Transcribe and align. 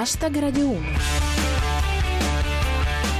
Hashtag 0.00 0.38
Radio 0.38 0.68
1. 0.68 0.78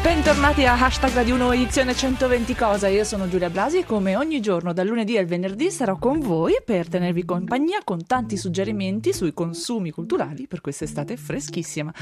Bentornati 0.01 0.65
a 0.65 0.75
Hashtag 0.75 1.13
Radio 1.13 1.35
1 1.35 1.53
edizione 1.55 1.93
120 1.93 2.55
cosa, 2.55 2.87
io 2.87 3.03
sono 3.03 3.29
Giulia 3.29 3.51
Blasi 3.51 3.79
e 3.79 3.85
come 3.85 4.15
ogni 4.15 4.41
giorno 4.41 4.73
dal 4.73 4.87
lunedì 4.87 5.19
al 5.19 5.27
venerdì 5.27 5.73
sarò 5.73 5.97
con 5.97 6.21
voi 6.21 6.55
per 6.65 6.87
tenervi 6.87 7.25
compagnia 7.25 7.81
con 7.83 8.07
tanti 8.07 8.37
suggerimenti 8.37 9.13
sui 9.13 9.35
consumi 9.35 9.91
culturali 9.91 10.47
per 10.47 10.61
quest'estate 10.61 11.17
freschissima. 11.17 11.93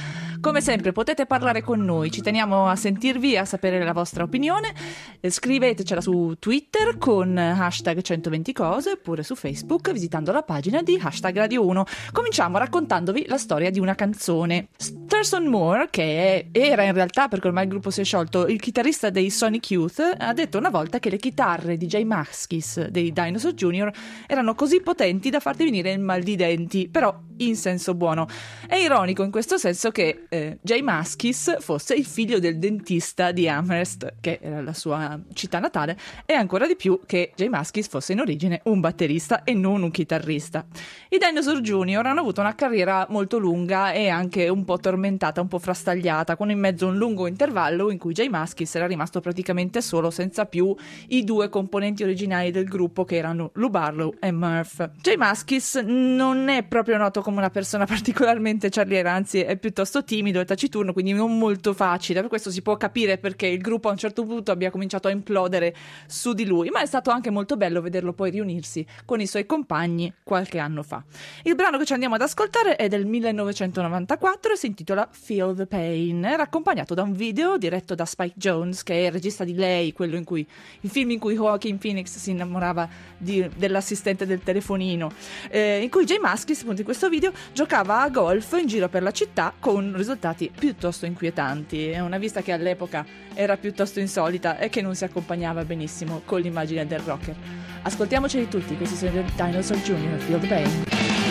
Come 0.47 0.61
sempre 0.61 0.93
potete 0.93 1.27
parlare 1.27 1.61
con 1.61 1.85
noi, 1.85 2.13
ci 2.13 2.23
teniamo 2.23 2.69
a 2.69 2.77
sentirvi 2.77 3.33
e 3.33 3.39
a 3.39 3.45
sapere 3.45 3.83
la 3.83 3.93
vostra 3.93 4.23
opinione, 4.23 4.73
scrivetecela 5.21 6.01
su 6.01 6.37
Twitter 6.39 6.99
con 6.99 7.37
hashtag 7.37 8.01
120 8.01 8.53
cose 8.53 8.93
oppure 8.93 9.25
su 9.25 9.35
Facebook 9.35 9.91
visitando 9.91 10.31
la 10.31 10.45
pagina 10.45 10.83
di 10.83 11.01
Hashtag 11.03 11.37
Radio 11.37 11.67
1. 11.67 11.85
Cominciamo 12.13 12.59
raccontandovi 12.59 13.25
la 13.27 13.39
storia 13.39 13.71
di 13.71 13.81
una 13.81 13.97
canzone. 13.97 14.69
Thurston 15.17 15.47
Moore, 15.47 15.89
che 15.89 16.49
era 16.53 16.83
in 16.83 16.93
realtà 16.93 17.27
perché 17.27 17.47
ormai 17.47 17.63
il 17.63 17.71
gruppo 17.71 17.89
si 17.89 18.03
è 18.03 18.05
sciolto, 18.05 18.47
il 18.49 18.61
chitarrista 18.61 19.09
dei 19.09 19.31
Sonic 19.31 19.71
Youth 19.71 20.15
ha 20.19 20.35
detto 20.35 20.59
una 20.59 20.69
volta 20.69 20.99
che 20.99 21.09
le 21.09 21.17
chitarre 21.17 21.79
di 21.79 21.87
Jay 21.87 22.05
Maskis 22.05 22.89
dei 22.89 23.13
Dinosaur 23.13 23.55
Jr. 23.55 23.91
erano 24.27 24.55
così 24.55 24.83
potenti 24.83 25.31
da 25.31 25.41
farti 25.41 25.65
venire 25.65 25.91
il 25.93 26.01
mal 26.01 26.23
di 26.23 26.37
denti, 26.37 26.89
però 26.89 27.19
in 27.39 27.57
senso 27.57 27.95
buono. 27.95 28.27
È 28.67 28.77
ironico 28.77 29.23
in 29.23 29.31
questo 29.31 29.59
senso 29.59 29.91
che 29.91 30.27
eh, 30.29 30.59
Jay 30.61 30.83
Maskis 30.83 31.57
fosse 31.61 31.95
il 31.95 32.05
figlio 32.05 32.39
del 32.39 32.59
dentista 32.59 33.33
di 33.33 33.49
Amherst, 33.49 34.17
che 34.21 34.39
era 34.41 34.63
la 34.63 34.73
sua 34.73 35.19
città 35.33 35.59
natale, 35.59 35.97
e 36.25 36.35
ancora 36.35 36.67
di 36.67 36.77
più 36.77 37.01
che 37.07 37.33
Jay 37.35 37.49
Maskis 37.49 37.89
fosse 37.89 38.13
in 38.13 38.21
origine 38.21 38.61
un 38.65 38.81
batterista 38.81 39.45
e 39.45 39.55
non 39.55 39.83
un 39.83 39.91
chitarrista. 39.91 40.67
I 41.09 41.19
Dinosaur 41.19 41.61
Jr. 41.61 42.07
hanno 42.07 42.21
avuto 42.21 42.41
una 42.41 42.55
carriera 42.55 43.07
molto 43.09 43.39
lunga 43.39 43.93
e 43.93 44.09
anche 44.09 44.49
un 44.49 44.65
po' 44.65 44.79
tormentata, 44.79 45.06
un 45.07 45.49
po' 45.49 45.59
frastagliata, 45.59 46.37
con 46.37 46.51
in 46.51 46.59
mezzo 46.59 46.87
un 46.87 46.97
lungo 46.97 47.27
intervallo 47.27 47.91
in 47.91 47.99
cui 47.99 48.13
Jay 48.13 48.29
Maskis 48.29 48.75
era 48.75 48.87
rimasto 48.87 49.21
praticamente 49.21 49.81
solo 49.81 50.11
senza 50.11 50.47
più 50.47 50.75
i 51.09 51.25
due 51.25 51.49
componenti 51.49 52.03
originali 52.03 52.51
del 52.51 52.65
gruppo 52.65 53.05
che 53.05 53.17
erano 53.17 53.51
Lou 53.55 53.71
Barlow 53.71 54.15
e 54.21 54.33
Murph. 54.33 54.91
Jay 55.01 55.17
Maskis 55.17 55.77
non 55.77 56.49
è 56.49 56.63
proprio 56.65 56.97
noto 56.97 57.23
come 57.23 57.39
una 57.39 57.51
persona 57.51 57.85
particolarmente 57.87 58.69
charliera, 58.69 59.13
anzi 59.13 59.41
è 59.41 59.57
piuttosto 59.57 60.05
timido 60.05 60.41
e 60.41 60.45
taciturno, 60.45 60.93
quindi 60.93 61.13
non 61.13 61.39
molto 61.39 61.73
facile. 61.73 62.21
Per 62.21 62.29
questo 62.29 62.51
si 62.51 62.63
può 62.63 62.77
capire 62.77 63.19
perché 63.19 63.47
il 63.47 63.61
gruppo 63.61 63.89
a 63.89 63.93
un 63.93 63.99
certo 63.99 64.25
punto 64.25 64.51
abbia 64.51 64.71
cominciato 64.71 65.09
a 65.09 65.11
implodere 65.11 65.75
su 66.07 66.33
di 66.33 66.47
lui, 66.47 66.71
ma 66.71 66.81
è 66.81 66.87
stato 66.87 67.11
anche 67.11 67.31
molto 67.31 67.57
bello 67.57 67.81
vederlo 67.81 68.13
poi 68.13 68.31
riunirsi 68.31 68.85
con 69.05 69.21
i 69.21 69.27
suoi 69.27 69.47
compagni 69.47 70.13
qualche 70.23 70.59
anno 70.59 70.83
fa. 70.83 71.03
Il 71.43 71.55
brano 71.55 71.79
che 71.79 71.85
ci 71.85 71.93
andiamo 71.93 72.15
ad 72.15 72.23
ascoltare 72.23 72.77
è 72.77 72.89
del 72.89 73.07
1994 73.07 74.53
e 74.53 74.57
si 74.57 74.67
intitola 74.67 74.96
Feel 75.11 75.55
the 75.55 75.67
Pain. 75.67 76.25
Era 76.25 76.45
accompagnato 76.45 76.95
da 76.95 77.03
un 77.03 77.13
video 77.13 77.59
diretto 77.59 77.95
da 77.95 78.05
Spike 78.05 78.35
Jones, 78.37 78.83
che 78.83 78.95
è 78.95 79.07
il 79.07 79.13
regista 79.13 79.45
di 79.45 79.55
Lei, 79.55 79.93
quello 79.93 80.17
in 80.17 80.25
cui 80.25 80.47
il 80.81 80.91
film 80.91 81.11
in 81.11 81.19
cui 81.19 81.35
Joaquin 81.35 81.79
Phoenix 81.79 82.17
si 82.17 82.31
innamorava 82.31 82.89
di, 83.19 83.49
dell'assistente 83.57 84.27
del 84.27 84.43
telefonino, 84.43 85.11
eh, 85.51 85.83
in 85.83 85.91
cui 85.91 86.05
Jay 86.05 86.19
Maskis, 86.19 86.61
appunto 86.61 86.81
in 86.81 86.87
questo 86.87 87.09
video, 87.09 87.33
giocava 87.53 88.01
a 88.01 88.09
golf 88.09 88.57
in 88.61 88.67
giro 88.67 88.89
per 88.89 89.03
la 89.03 89.11
città 89.11 89.53
con 89.59 89.93
risultati 89.97 90.51
piuttosto 90.57 91.07
inquietanti. 91.07 91.89
È 91.89 92.01
una 92.01 92.19
vista 92.19 92.43
che 92.43 92.53
all'epoca 92.53 93.05
era 93.35 93.57
piuttosto 93.57 94.01
insolita 94.01 94.59
e 94.59 94.69
che 94.69 94.81
non 94.81 94.95
si 94.95 95.05
accompagnava 95.05 95.65
benissimo 95.65 96.23
con 96.25 96.41
l'immagine 96.41 96.87
del 96.87 97.01
rocker. 97.01 97.35
Ascoltiamoceli 97.83 98.49
tutti, 98.49 98.77
questi 98.77 98.97
sono 98.97 99.21
i 99.21 99.25
Dinosaur 99.37 99.81
Jr. 99.81 100.19
Feel 100.19 100.41
the 100.41 100.47
Pain. 100.47 101.26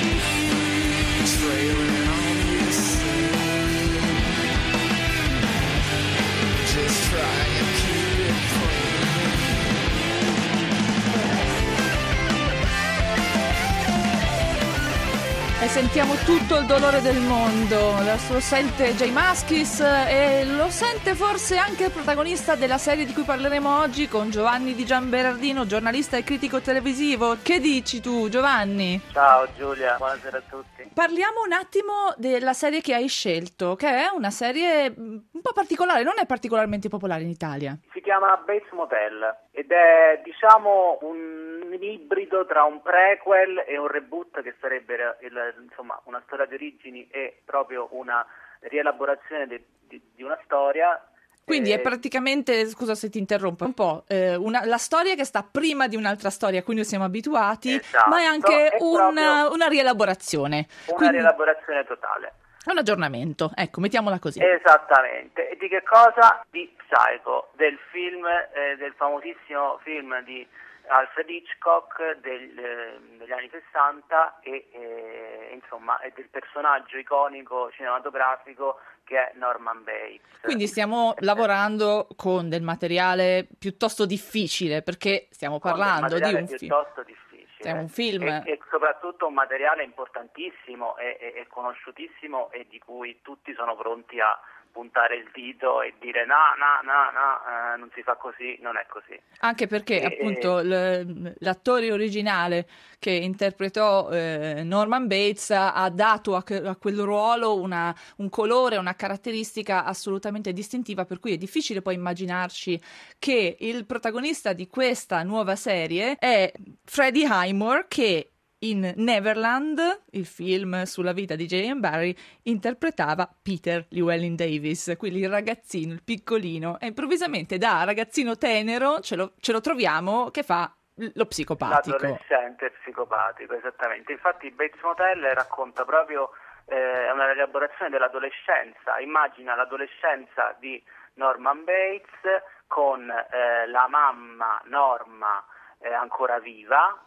Sentiamo 15.75 16.13
tutto 16.23 16.59
il 16.59 16.65
dolore 16.67 17.01
del 17.01 17.19
mondo. 17.19 17.99
Lo 18.31 18.39
sente 18.39 18.95
Jay 18.95 19.11
Maskis 19.11 19.81
e 19.81 20.45
lo 20.45 20.69
sente 20.69 21.15
forse 21.15 21.57
anche 21.57 21.87
il 21.87 21.91
protagonista 21.91 22.55
della 22.55 22.77
serie 22.77 23.03
di 23.03 23.11
cui 23.11 23.23
parleremo 23.23 23.79
oggi 23.79 24.07
con 24.07 24.29
Giovanni 24.29 24.73
Di 24.73 24.85
Gianberardino, 24.85 25.65
giornalista 25.65 26.15
e 26.15 26.23
critico 26.23 26.61
televisivo. 26.61 27.35
Che 27.43 27.59
dici 27.59 27.99
tu, 27.99 28.29
Giovanni? 28.29 29.01
Ciao 29.11 29.49
Giulia, 29.57 29.97
buonasera 29.97 30.37
a 30.37 30.41
tutti. 30.49 30.91
Parliamo 30.93 31.41
un 31.45 31.51
attimo 31.51 32.13
della 32.15 32.53
serie 32.53 32.79
che 32.79 32.93
hai 32.93 33.09
scelto, 33.09 33.75
che 33.75 33.89
è 33.89 34.07
una 34.15 34.31
serie 34.31 34.93
un 34.95 35.41
po' 35.41 35.51
particolare, 35.51 36.03
non 36.03 36.13
è 36.21 36.25
particolarmente 36.25 36.87
popolare 36.87 37.23
in 37.23 37.29
Italia. 37.29 37.77
Si 37.91 37.99
chiama 37.99 38.33
Bates 38.45 38.71
Motel 38.71 39.43
ed 39.65 39.71
è 39.71 40.21
diciamo 40.23 40.99
un 41.01 41.75
ibrido 41.79 42.45
tra 42.45 42.63
un 42.63 42.81
prequel 42.81 43.63
e 43.65 43.77
un 43.77 43.87
reboot 43.87 44.41
che 44.43 44.53
sarebbe 44.61 45.17
il, 45.21 45.55
insomma, 45.67 45.99
una 46.05 46.21
storia 46.25 46.45
di 46.45 46.53
origini 46.53 47.07
e 47.09 47.41
proprio 47.43 47.87
una 47.91 48.25
rielaborazione 48.59 49.47
di, 49.47 49.63
di, 49.87 50.01
di 50.13 50.23
una 50.23 50.39
storia 50.43 51.03
quindi 51.43 51.69
è 51.69 51.79
praticamente, 51.79 52.65
scusa 52.65 52.95
se 52.95 53.07
ti 53.07 53.19
interrompo, 53.19 53.65
un 53.65 53.73
po' 53.75 54.03
eh, 54.07 54.35
una, 54.35 54.65
la 54.65 54.79
storia 54.79 55.13
che 55.13 55.25
sta 55.25 55.43
prima 55.43 55.87
di 55.87 55.95
un'altra 55.95 56.31
storia 56.31 56.61
a 56.61 56.63
cui 56.63 56.73
noi 56.73 56.85
siamo 56.85 57.03
abituati, 57.03 57.75
esatto, 57.75 58.09
ma 58.09 58.19
è 58.19 58.23
anche 58.23 58.69
è 58.69 58.77
una, 58.81 59.47
una, 59.49 59.67
rielaborazione. 59.67 60.65
Una 60.87 60.97
Quindi, 60.97 61.17
rielaborazione 61.17 61.85
totale. 61.85 62.33
Un 62.65 62.77
aggiornamento, 62.77 63.51
ecco, 63.55 63.79
mettiamola 63.79 64.19
così. 64.19 64.39
Esattamente. 64.43 65.49
E 65.49 65.57
di 65.57 65.67
che 65.67 65.83
cosa? 65.83 66.43
Di 66.49 66.73
Psycho, 66.77 67.49
del 67.55 67.77
film, 67.91 68.25
eh, 68.25 68.75
del 68.77 68.93
famosissimo 68.97 69.79
film 69.83 70.23
di 70.23 70.47
Alfred 70.87 71.29
Hitchcock 71.29 72.19
del, 72.21 72.57
eh, 72.57 73.17
degli 73.17 73.31
anni 73.31 73.49
60 73.49 74.39
e 74.41 74.67
eh, 74.71 75.59
insomma 75.59 75.99
è 75.99 76.11
del 76.15 76.27
personaggio 76.29 76.97
iconico 76.97 77.71
cinematografico 77.71 78.79
che 79.03 79.15
è 79.15 79.31
Norman 79.35 79.83
Bates. 79.83 80.41
Quindi 80.41 80.67
stiamo 80.67 81.13
lavorando 81.19 82.07
con 82.15 82.49
del 82.49 82.61
materiale 82.61 83.47
piuttosto 83.57 84.05
difficile 84.05 84.81
perché 84.81 85.27
stiamo 85.31 85.59
parlando 85.59 86.17
di 86.17 86.33
un 86.33 86.47
film. 86.47 86.57
Piuttosto 86.57 87.03
difficile. 87.03 87.24
È 87.67 87.71
un 87.71 87.87
film. 87.87 88.27
E, 88.27 88.43
e, 88.45 88.59
soprattutto 88.69 89.27
un 89.27 89.33
materiale 89.33 89.83
importantissimo 89.83 90.97
e, 90.97 91.17
e, 91.19 91.33
e 91.41 91.47
conosciutissimo 91.47 92.51
e 92.51 92.67
di 92.69 92.79
cui 92.79 93.19
tutti 93.21 93.53
sono 93.53 93.75
pronti 93.75 94.19
a 94.19 94.39
puntare 94.75 95.15
il 95.15 95.29
dito 95.31 95.81
e 95.81 95.93
dire 96.01 96.25
no, 96.25 96.51
no, 96.59 96.81
no, 96.83 97.09
no, 97.11 97.39
eh, 97.47 97.77
non 97.77 97.89
si 97.95 98.03
fa 98.03 98.15
così, 98.15 98.57
non 98.59 98.75
è 98.75 98.85
così. 98.89 99.17
Anche 99.39 99.67
perché 99.67 100.01
e, 100.01 100.05
appunto 100.05 100.59
l- 100.59 101.33
l'attore 101.39 101.93
originale 101.93 102.67
che 102.99 103.11
interpretò 103.11 104.09
eh, 104.09 104.63
Norman 104.65 105.07
Bates 105.07 105.51
ha 105.51 105.89
dato 105.89 106.35
a, 106.35 106.43
a 106.65 106.75
quel 106.75 106.97
ruolo 106.97 107.57
una, 107.57 107.95
un 108.17 108.27
colore, 108.29 108.75
una 108.75 108.95
caratteristica 108.95 109.85
assolutamente 109.85 110.51
distintiva, 110.51 111.05
per 111.05 111.19
cui 111.19 111.31
è 111.31 111.37
difficile 111.37 111.81
poi 111.81 111.93
immaginarci 111.95 112.81
che 113.17 113.55
il 113.57 113.85
protagonista 113.85 114.51
di 114.51 114.67
questa 114.67 115.23
nuova 115.23 115.55
serie 115.55 116.17
è 116.19 116.51
Freddie 116.83 117.27
Highmore 117.29 117.85
che 117.87 118.31
in 118.69 118.93
Neverland, 118.97 120.03
il 120.11 120.25
film 120.25 120.83
sulla 120.83 121.13
vita 121.13 121.35
di 121.35 121.45
J.M. 121.45 121.79
Barry, 121.79 122.15
interpretava 122.43 123.29
Peter 123.41 123.85
Llewellyn 123.89 124.35
Davis, 124.35 124.95
quindi 124.97 125.19
il 125.19 125.29
ragazzino, 125.29 125.93
il 125.93 126.03
piccolino, 126.03 126.79
e 126.79 126.87
improvvisamente 126.87 127.57
da 127.57 127.83
ragazzino 127.83 128.37
tenero 128.37 128.99
ce 128.99 129.15
lo, 129.15 129.33
ce 129.39 129.51
lo 129.51 129.61
troviamo 129.61 130.29
che 130.31 130.43
fa 130.43 130.73
lo 131.13 131.25
psicopatico. 131.25 131.97
L'adolescente 131.97 132.71
psicopatico, 132.71 133.53
esattamente. 133.53 134.11
Infatti 134.13 134.49
Bates 134.51 134.81
Motel 134.81 135.21
racconta 135.33 135.83
proprio 135.83 136.31
eh, 136.65 137.11
una 137.11 137.31
rielaborazione 137.31 137.89
dell'adolescenza. 137.89 138.99
Immagina 138.99 139.55
l'adolescenza 139.55 140.55
di 140.59 140.81
Norman 141.15 141.63
Bates 141.63 142.43
con 142.67 143.09
eh, 143.09 143.67
la 143.67 143.87
mamma 143.87 144.61
Norma 144.65 145.43
eh, 145.79 145.93
ancora 145.93 146.39
viva 146.39 146.99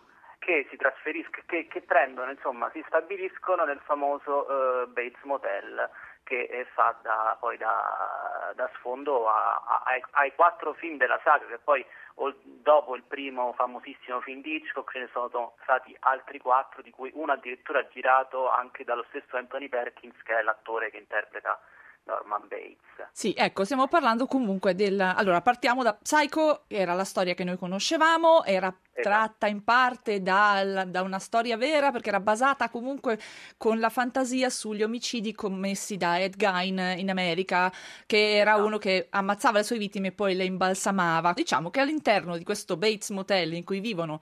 che 0.49 0.67
si 0.71 0.79
trasferiscono, 0.79 1.43
che, 1.45 1.67
che, 1.67 1.83
prendono, 1.83 2.31
insomma, 2.31 2.71
si 2.73 2.83
stabiliscono 2.87 3.65
nel 3.65 3.81
famoso 3.85 4.47
uh, 4.49 4.87
Bates 4.91 5.23
Motel 5.25 5.91
che 6.23 6.67
fa 6.73 6.97
da, 7.03 7.37
poi 7.39 7.59
da, 7.59 8.53
da 8.55 8.71
sfondo 8.77 9.29
a, 9.29 9.63
a, 9.63 9.83
ai, 9.85 10.03
ai, 10.13 10.35
quattro 10.35 10.73
film 10.73 10.97
della 10.97 11.21
saga 11.23 11.45
che 11.45 11.59
poi 11.59 11.85
o, 12.15 12.35
dopo 12.43 12.97
il 12.97 13.03
primo 13.03 13.53
famosissimo 13.53 14.21
film 14.23 14.41
di 14.41 14.57
Hitchcock 14.57 14.91
ce 14.93 14.99
ne 15.01 15.09
sono 15.13 15.55
stati 15.63 15.95
altri 16.01 16.39
quattro 16.39 16.81
di 16.81 16.91
cui 16.91 17.11
uno 17.15 17.33
addirittura 17.33 17.87
girato 17.89 18.51
anche 18.51 18.85
dallo 18.85 19.05
stesso 19.09 19.37
Anthony 19.37 19.69
Perkins 19.69 20.17
che 20.23 20.39
è 20.39 20.43
l'attore 20.43 20.91
che 20.91 20.97
interpreta 20.97 21.61
Norman 22.09 22.49
Bates. 22.49 23.09
Sì, 23.13 23.35
ecco, 23.37 23.65
stiamo 23.65 23.87
parlando 23.87 24.27
comunque 24.27 24.75
del... 24.75 24.99
Allora, 24.99 25.43
partiamo 25.43 25.83
da 25.83 25.95
Psycho, 25.95 26.63
era 26.69 26.95
la 26.95 27.05
storia 27.05 27.35
che 27.35 27.45
noi 27.45 27.59
conoscevamo, 27.59 28.45
era 28.45 28.75
tratta 29.01 29.47
in 29.47 29.63
parte 29.63 30.23
da, 30.23 30.85
da, 30.85 31.03
una 31.03 31.19
storia 31.19 31.57
vera 31.57 31.93
perché 31.93 32.09
era 32.09 32.19
basata 32.19 32.69
comunque 32.69 33.19
con 33.57 33.79
la 33.79 33.91
fantasia 33.91 34.51
sugli 34.51 34.83
omicidi 34.83 35.33
commessi 35.35 35.97
da 35.97 36.21
Ed 36.21 36.35
Gein 36.37 36.95
in 36.97 37.11
America, 37.11 37.73
che 38.07 38.37
era 38.37 38.53
esatto. 38.53 38.67
uno 38.67 38.79
che 38.79 39.07
ammazzava 39.11 39.59
le 39.59 39.65
sue 39.65 39.79
vittime 39.79 40.09
e 40.09 40.13
poi 40.13 40.35
le 40.35 40.45
imbalsamava. 40.45 41.33
Diciamo 41.33 41.71
che 41.71 41.81
all'interno 41.81 42.37
di 42.37 42.45
questo 42.45 42.77
Bates 42.77 43.11
Motel 43.11 43.53
in 43.53 43.65
cui 43.65 43.81
vivono 43.81 44.21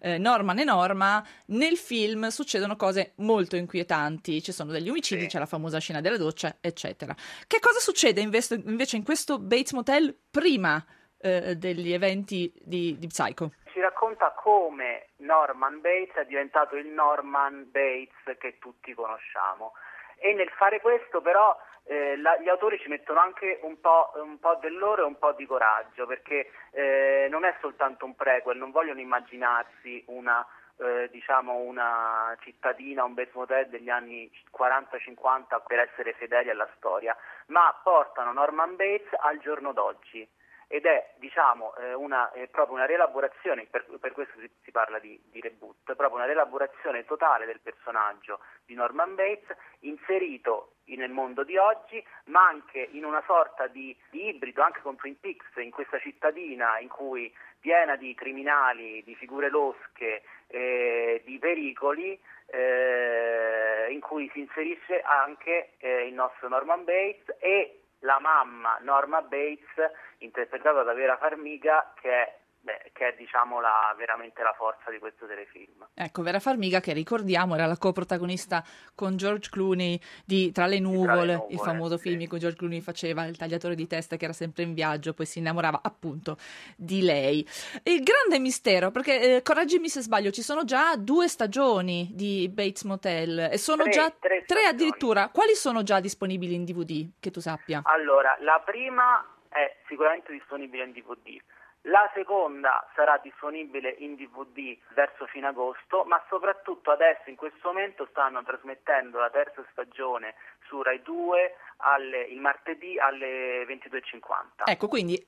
eh, 0.00 0.18
Norman 0.18 0.58
e 0.58 0.64
Norma, 0.64 1.24
nel 1.46 1.76
film 1.76 2.28
succedono 2.28 2.76
cose 2.76 3.12
molto 3.16 3.56
inquietanti. 3.56 4.42
Ci 4.42 4.52
sono 4.52 4.72
degli 4.72 4.88
omicidi, 4.88 5.22
sì. 5.22 5.28
c'è 5.28 5.38
la 5.38 5.46
famosa 5.46 5.78
scena 5.78 6.00
della 6.00 6.16
doccia, 6.16 6.56
eccetera. 6.60 7.14
Che 7.46 7.58
cosa 7.60 7.78
succede 7.78 8.20
invece, 8.20 8.96
in 8.96 9.04
questo 9.04 9.38
Bates 9.38 9.72
Motel 9.72 10.16
prima 10.30 10.84
eh, 11.18 11.54
degli 11.56 11.92
eventi 11.92 12.52
di, 12.62 12.96
di 12.98 13.06
Psycho? 13.06 13.52
ci 13.76 13.82
racconta 13.82 14.30
come 14.30 15.08
Norman 15.18 15.82
Bates 15.82 16.14
è 16.14 16.24
diventato 16.24 16.76
il 16.76 16.86
Norman 16.86 17.68
Bates 17.70 18.38
che 18.38 18.56
tutti 18.58 18.94
conosciamo. 18.94 19.74
E 20.16 20.32
nel 20.32 20.48
fare 20.56 20.80
questo 20.80 21.20
però 21.20 21.54
eh, 21.84 22.16
la, 22.16 22.38
gli 22.38 22.48
autori 22.48 22.78
ci 22.78 22.88
mettono 22.88 23.20
anche 23.20 23.58
un 23.64 23.78
po', 23.78 24.12
un 24.14 24.38
po', 24.38 24.56
del 24.62 24.78
loro 24.78 25.02
e 25.02 25.06
un 25.06 25.18
po' 25.18 25.32
di 25.32 25.44
coraggio, 25.44 26.06
perché 26.06 26.50
eh, 26.70 27.28
non 27.28 27.44
è 27.44 27.54
soltanto 27.60 28.06
un 28.06 28.14
prequel, 28.14 28.56
non 28.56 28.70
vogliono 28.70 29.00
immaginarsi 29.00 30.02
una, 30.06 30.46
eh, 30.78 31.08
diciamo 31.10 31.54
una 31.54 32.36
cittadina, 32.40 33.04
un 33.04 33.14
base 33.14 33.30
motel 33.34 33.68
degli 33.68 33.88
anni 33.88 34.30
40-50 34.56 35.62
per 35.66 35.78
essere 35.80 36.12
fedeli 36.14 36.50
alla 36.50 36.68
storia, 36.76 37.16
ma 37.46 37.74
portano 37.82 38.32
Norman 38.32 38.76
Bates 38.76 39.08
al 39.20 39.38
giorno 39.38 39.72
d'oggi 39.72 40.28
ed 40.68 40.84
è 40.84 41.14
diciamo, 41.16 41.74
eh, 41.76 41.94
una, 41.94 42.30
è 42.32 42.48
proprio 42.48 42.76
una 42.76 42.86
rielaborazione, 42.86 43.66
per, 43.70 43.86
per 44.00 44.12
questo 44.12 44.38
si, 44.40 44.50
si 44.62 44.70
parla 44.70 44.98
di, 44.98 45.20
di, 45.30 45.40
reboot, 45.40 45.94
proprio 45.94 46.16
una 46.16 46.26
rielaborazione 46.26 47.04
totale 47.04 47.46
del 47.46 47.60
personaggio 47.60 48.40
di 48.64 48.74
Norman 48.74 49.14
Bates 49.14 49.56
inserito 49.80 50.72
nel 50.94 51.10
mondo 51.10 51.42
di 51.44 51.56
oggi, 51.56 52.04
ma 52.26 52.46
anche 52.46 52.88
in 52.92 53.04
una 53.04 53.22
sorta 53.26 53.66
di, 53.66 53.96
di 54.10 54.28
ibrido 54.28 54.62
anche 54.62 54.80
con 54.80 54.96
Twin 54.96 55.18
Peaks, 55.18 55.56
in 55.56 55.70
questa 55.70 55.98
cittadina 55.98 56.78
in 56.78 56.88
cui 56.88 57.32
piena 57.60 57.96
di 57.96 58.14
criminali, 58.14 59.02
di 59.04 59.14
figure 59.16 59.50
losche, 59.50 60.22
eh, 60.46 61.22
di 61.24 61.38
pericoli, 61.38 62.18
eh, 62.46 63.88
in 63.90 64.00
cui 64.00 64.30
si 64.32 64.40
inserisce 64.40 65.00
anche 65.00 65.72
eh, 65.78 66.06
il 66.06 66.14
nostro 66.14 66.48
Norman 66.48 66.84
Bates 66.84 67.34
e 67.40 67.80
la 68.06 68.18
mamma 68.20 68.78
Norma 68.82 69.20
Bates, 69.20 69.74
interpretata 70.18 70.82
da 70.82 70.94
Vera 70.94 71.18
Farmiga, 71.18 71.92
che 72.00 72.10
è 72.10 72.38
Beh, 72.66 72.90
che 72.92 73.10
è 73.10 73.14
diciamo 73.16 73.60
la, 73.60 73.94
veramente 73.96 74.42
la 74.42 74.52
forza 74.52 74.90
di 74.90 74.98
questo 74.98 75.24
telefilm. 75.24 75.86
Ecco, 75.94 76.22
Vera 76.22 76.40
Farmiga 76.40 76.80
che 76.80 76.92
ricordiamo 76.92 77.54
era 77.54 77.64
la 77.64 77.76
coprotagonista 77.76 78.64
con 78.92 79.16
George 79.16 79.50
Clooney 79.50 80.00
di 80.24 80.50
Tra 80.50 80.66
le 80.66 80.80
nuvole, 80.80 81.04
Tra 81.04 81.14
le 81.14 81.32
nuvole 81.34 81.52
il 81.52 81.60
famoso 81.60 81.96
sì. 81.96 82.08
film 82.08 82.22
in 82.22 82.28
cui 82.28 82.40
George 82.40 82.58
Clooney 82.58 82.80
faceva 82.80 83.24
il 83.26 83.36
tagliatore 83.36 83.76
di 83.76 83.86
testa 83.86 84.16
che 84.16 84.24
era 84.24 84.32
sempre 84.32 84.64
in 84.64 84.74
viaggio, 84.74 85.14
poi 85.14 85.26
si 85.26 85.38
innamorava 85.38 85.78
appunto 85.80 86.38
di 86.76 87.02
lei. 87.02 87.46
Il 87.84 88.02
grande 88.02 88.40
mistero, 88.40 88.90
perché 88.90 89.36
eh, 89.36 89.42
correggimi 89.42 89.88
se 89.88 90.00
sbaglio, 90.00 90.32
ci 90.32 90.42
sono 90.42 90.64
già 90.64 90.96
due 90.96 91.28
stagioni 91.28 92.10
di 92.14 92.50
Bates 92.52 92.82
Motel 92.82 93.48
e 93.52 93.58
sono 93.58 93.84
tre, 93.84 93.92
già 93.92 94.10
tre, 94.10 94.42
tre 94.44 94.64
addirittura. 94.64 95.28
Quali 95.28 95.54
sono 95.54 95.84
già 95.84 96.00
disponibili 96.00 96.54
in 96.54 96.64
DVD 96.64 97.10
che 97.20 97.30
tu 97.30 97.38
sappia? 97.38 97.82
Allora, 97.84 98.36
la 98.40 98.60
prima 98.64 99.24
è 99.50 99.76
sicuramente 99.86 100.32
disponibile 100.32 100.82
in 100.82 100.90
DVD. 100.90 101.40
La 101.86 102.10
seconda 102.14 102.84
sarà 102.96 103.20
disponibile 103.22 103.94
in 103.98 104.16
DVD 104.16 104.76
verso 104.94 105.26
fine 105.26 105.46
agosto, 105.46 106.04
ma 106.04 106.20
soprattutto 106.28 106.90
adesso 106.90 107.30
in 107.30 107.36
questo 107.36 107.68
momento 107.68 108.06
stanno 108.10 108.42
trasmettendo 108.42 109.20
la 109.20 109.30
terza 109.30 109.64
stagione 109.70 110.34
su 110.66 110.82
Rai 110.82 111.00
2 111.02 111.54
alle, 111.78 112.22
il 112.22 112.40
martedì 112.40 112.98
alle 112.98 113.64
22.50. 113.66 114.64
Ecco, 114.64 114.88
quindi 114.88 115.24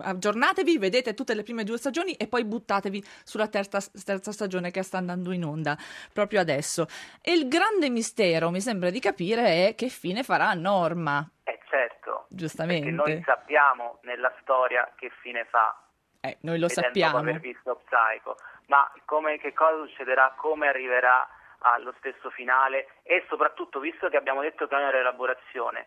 aggiornatevi, 0.00 0.78
vedete 0.78 1.14
tutte 1.14 1.34
le 1.34 1.42
prime 1.42 1.64
due 1.64 1.78
stagioni 1.78 2.14
e 2.14 2.28
poi 2.28 2.44
buttatevi 2.44 3.02
sulla 3.24 3.48
terza, 3.48 3.80
terza, 4.04 4.32
stagione 4.32 4.70
che 4.70 4.82
sta 4.82 4.98
andando 4.98 5.32
in 5.32 5.44
onda 5.44 5.76
proprio 6.12 6.40
adesso. 6.40 6.86
E 7.20 7.32
il 7.32 7.48
grande 7.48 7.90
mistero, 7.90 8.50
mi 8.50 8.60
sembra 8.60 8.90
di 8.90 9.00
capire, 9.00 9.68
è 9.68 9.74
che 9.74 9.88
fine 9.88 10.22
farà 10.22 10.52
Norma. 10.54 11.28
Giustamente. 12.28 12.90
Perché 12.90 13.12
noi 13.12 13.22
sappiamo 13.24 13.98
nella 14.02 14.32
storia 14.40 14.92
che 14.96 15.10
fine 15.20 15.44
fa. 15.46 15.82
Eh, 16.20 16.38
noi 16.42 16.58
lo 16.58 16.68
sappiamo. 16.68 17.18
Dopo 17.18 17.28
aver 17.28 17.40
visto 17.40 17.80
Psycho. 17.84 18.36
Ma 18.66 18.90
come, 19.04 19.38
che 19.38 19.52
cosa 19.52 19.86
succederà, 19.86 20.34
come 20.36 20.68
arriverà 20.68 21.26
allo 21.60 21.94
stesso 21.98 22.30
finale 22.30 23.00
e 23.02 23.24
soprattutto, 23.28 23.80
visto 23.80 24.08
che 24.08 24.16
abbiamo 24.16 24.42
detto 24.42 24.66
che 24.66 24.74
è 24.74 24.78
una 24.78 24.90
rielaborazione, 24.90 25.86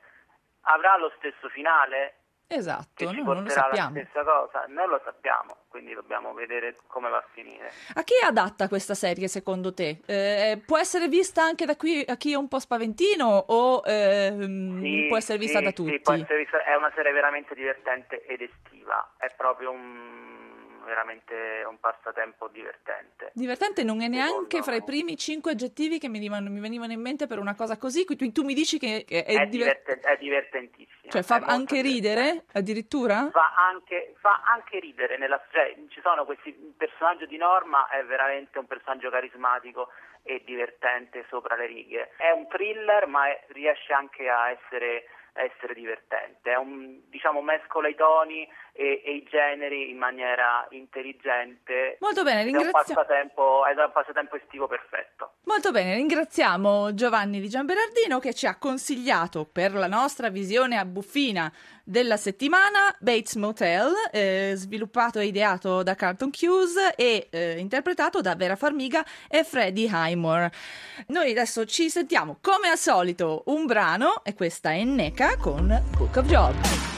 avrà 0.62 0.98
lo 0.98 1.12
stesso 1.18 1.48
finale? 1.50 2.16
Esatto, 2.54 3.06
noi 3.06 3.24
non 3.24 3.44
lo 3.44 3.50
sappiamo. 3.50 3.96
la 3.96 4.02
stessa 4.02 4.24
cosa? 4.26 4.66
Non 4.68 4.90
lo 4.90 5.00
sappiamo, 5.06 5.56
quindi 5.70 5.94
dobbiamo 5.94 6.34
vedere 6.34 6.76
come 6.88 7.10
va 7.10 7.18
a 7.18 7.26
finire. 7.32 7.72
A 7.94 8.04
chi 8.04 8.14
è 8.22 8.26
adatta 8.26 8.68
questa 8.68 8.94
serie 8.94 9.30
secondo 9.30 9.74
te? 9.74 10.02
Eh, 10.06 10.62
può 10.66 10.78
essere 10.78 11.08
vista 11.08 11.44
anche 11.44 11.66
da 11.66 11.78
qui 11.78 12.04
a 12.06 12.18
chi 12.18 12.34
è 12.34 12.36
un 12.36 12.50
po' 12.50 12.60
spaventino 12.60 13.26
o 13.26 13.82
eh, 13.86 14.36
sì, 14.36 15.06
può 15.08 15.16
essere 15.16 15.38
vista 15.38 15.60
sì, 15.60 15.64
da 15.64 15.72
tutti? 15.72 16.02
Sì, 16.04 16.36
vista, 16.36 16.64
è 16.66 16.76
una 16.76 16.92
serie 16.94 17.14
veramente 17.14 17.56
divertente 17.56 18.26
ed 18.26 18.42
estiva, 18.42 19.14
è 19.18 19.34
proprio 19.38 19.72
un 19.72 20.41
veramente 20.86 21.64
un 21.68 21.80
passatempo 21.80 22.48
divertente. 22.48 23.32
Divertente 23.34 23.84
non 23.84 24.02
è 24.02 24.08
neanche 24.08 24.58
Secondo... 24.58 24.66
fra 24.66 24.76
i 24.76 24.84
primi 24.84 25.18
cinque 25.18 25.52
aggettivi 25.52 26.00
che 26.00 26.08
mi, 26.08 26.18
venivano, 26.18 26.50
mi 26.50 26.60
venivano 26.60 26.92
in 26.92 27.02
mente 27.02 27.28
per 27.28 27.40
una 27.40 27.56
cosa 27.56 27.78
così, 27.78 28.06
tu, 28.06 28.32
tu 28.32 28.44
mi 28.44 28.54
dici 28.54 28.78
che 28.78 29.06
è, 29.08 29.26
è, 29.26 29.46
divert... 29.48 30.00
è 30.00 30.18
divertentissimo. 30.18 31.12
Cioè 31.12 31.24
fa 31.24 31.42
anche 31.46 31.82
ridere 31.82 32.46
addirittura? 32.54 33.30
Fa 33.32 33.54
anche, 33.56 34.16
fa 34.20 34.42
anche 34.46 34.80
ridere, 34.80 35.18
nella... 35.18 35.42
cioè, 35.52 35.76
ci 35.90 36.00
sono 36.02 36.26
questi, 36.26 36.50
il 36.50 36.74
personaggio 36.78 37.26
di 37.26 37.38
Norma 37.38 37.88
è 37.90 38.04
veramente 38.06 38.60
un 38.60 38.66
personaggio 38.66 39.10
carismatico 39.10 39.90
e 40.24 40.42
divertente 40.46 41.26
sopra 41.30 41.56
le 41.56 41.66
righe. 41.66 42.12
È 42.16 42.30
un 42.32 42.48
thriller 42.48 43.08
ma 43.08 43.28
è, 43.28 43.44
riesce 43.48 43.94
anche 43.94 44.30
a 44.30 44.52
essere 44.52 45.06
essere 45.34 45.74
divertente. 45.74 46.52
È 46.52 46.56
un, 46.56 47.02
diciamo, 47.10 47.42
mescola 47.42 47.88
i 47.88 47.96
toni 47.96 48.48
e, 48.74 49.02
e, 49.04 49.12
i 49.16 49.24
generi 49.30 49.90
in 49.90 49.98
maniera 49.98 50.66
intelligente. 50.72 51.98
Molto 52.00 52.24
bene, 52.24 52.44
ringraziamo. 52.44 52.78
È 52.78 52.90
un 52.90 52.96
passatempo, 52.96 53.66
è 53.66 53.72
un 53.72 53.92
passatempo 53.92 54.36
estivo 54.36 54.68
perfetto. 54.68 55.34
Molto 55.46 55.72
bene, 55.72 55.96
ringraziamo 55.96 56.94
Giovanni 56.94 57.40
di 57.40 57.50
Gianberardino 57.50 58.20
che 58.20 58.34
ci 58.34 58.46
ha 58.48 58.58
consigliato 58.58 59.46
per 59.46 59.74
la 59.74 59.88
nostra 59.88 60.30
visione 60.30 60.78
a 60.78 60.86
buffina 60.86 61.52
della 61.92 62.16
settimana 62.16 62.96
Bates 63.00 63.36
Motel, 63.36 63.92
eh, 64.14 64.54
sviluppato 64.56 65.20
e 65.20 65.26
ideato 65.26 65.84
da 65.84 65.94
Carlton 65.94 66.30
Hughes 66.42 66.94
e 66.96 67.28
eh, 67.30 67.60
interpretato 67.60 68.22
da 68.22 68.34
Vera 68.34 68.56
Farmiga 68.56 69.06
e 69.28 69.44
Freddie 69.44 69.90
Highmore. 69.92 70.54
Noi 71.08 71.32
adesso 71.32 71.66
ci 71.66 71.90
sentiamo 71.90 72.38
come 72.40 72.70
al 72.70 72.78
solito 72.78 73.44
un 73.48 73.66
brano 73.66 74.24
e 74.24 74.34
questa 74.34 74.72
è 74.72 74.84
Neca 74.86 75.36
con 75.36 75.68
Book 75.98 76.16
of 76.16 76.26
Job. 76.28 76.91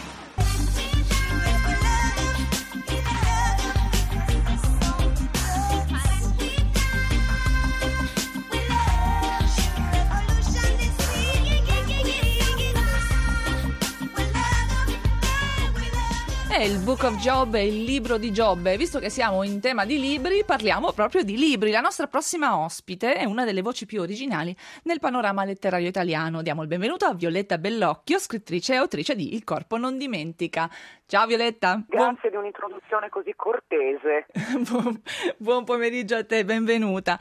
Il 16.64 16.82
Book 16.82 17.04
of 17.04 17.18
Job, 17.18 17.56
il 17.56 17.84
libro 17.84 18.18
di 18.18 18.32
Giobbe. 18.32 18.78
Visto 18.78 19.00
che 19.00 19.10
siamo 19.10 19.44
in 19.44 19.60
tema 19.60 19.84
di 19.84 20.00
libri, 20.00 20.46
parliamo 20.46 20.94
proprio 20.94 21.22
di 21.22 21.36
libri. 21.36 21.72
La 21.72 21.82
nostra 21.82 22.08
prossima 22.08 22.58
ospite 22.58 23.16
è 23.16 23.26
una 23.26 23.44
delle 23.44 23.62
voci 23.62 23.86
più 23.86 24.00
originali 24.00 24.56
nel 24.84 25.02
panorama 25.02 25.44
letterario 25.44 25.90
italiano. 25.90 26.42
Diamo 26.42 26.62
il 26.62 26.70
benvenuto 26.70 27.04
a 27.04 27.14
Violetta 27.14 27.58
Bellocchio, 27.58 28.18
scrittrice 28.18 28.74
e 28.74 28.78
autrice 28.78 29.14
di 29.14 29.34
Il 29.34 29.44
corpo 29.44 29.76
non 29.76 29.98
dimentica. 29.98 30.70
Ciao 31.06 31.26
Violetta. 31.26 31.84
Grazie 31.86 32.30
buon... 32.30 32.32
di 32.32 32.38
un'introduzione 32.38 33.10
così 33.10 33.34
cortese. 33.36 34.28
buon 35.38 35.66
pomeriggio 35.66 36.16
a 36.16 36.26
te, 36.26 36.46
benvenuta. 36.46 37.20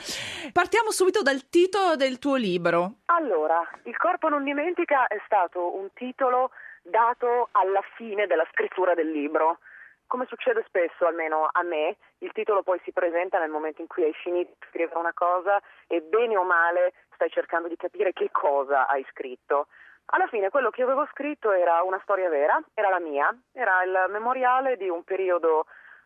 Partiamo 0.52 0.92
subito 0.92 1.20
dal 1.20 1.48
titolo 1.48 1.96
del 1.96 2.20
tuo 2.20 2.36
libro. 2.36 2.98
Allora, 3.06 3.60
Il 3.82 3.96
corpo 3.96 4.28
non 4.28 4.44
dimentica 4.44 5.08
è 5.08 5.20
stato 5.26 5.76
un 5.76 5.88
titolo 5.94 6.50
dato 6.82 7.48
alla 7.52 7.82
fine 7.96 8.26
della 8.26 8.46
scrittura 8.50 8.94
del 8.94 9.10
libro. 9.10 9.58
Come 10.06 10.26
succede 10.26 10.62
spesso, 10.66 11.06
almeno 11.06 11.48
a 11.50 11.62
me, 11.62 11.96
il 12.18 12.32
titolo 12.32 12.62
poi 12.62 12.78
si 12.84 12.92
presenta 12.92 13.38
nel 13.38 13.48
momento 13.48 13.80
in 13.80 13.86
cui 13.86 14.04
hai 14.04 14.12
finito 14.12 14.50
di 14.50 14.66
scrivere 14.68 14.98
una 14.98 15.14
cosa 15.14 15.60
e 15.86 16.02
bene 16.02 16.36
o 16.36 16.44
male 16.44 16.92
stai 17.14 17.30
cercando 17.30 17.68
di 17.68 17.76
capire 17.76 18.12
che 18.12 18.30
cosa 18.30 18.86
hai 18.86 19.06
scritto. 19.10 19.68
Alla 20.06 20.26
fine 20.26 20.50
quello 20.50 20.70
che 20.70 20.82
avevo 20.82 21.06
scritto 21.12 21.52
era 21.52 21.82
una 21.82 22.00
storia 22.02 22.28
vera, 22.28 22.60
era 22.74 22.90
la 22.90 23.00
mia, 23.00 23.34
era 23.52 23.82
il 23.84 24.06
memoriale 24.10 24.76
di 24.76 24.88
un 24.88 25.02
periodo 25.04 25.64